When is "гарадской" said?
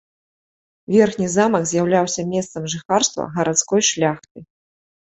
3.39-3.81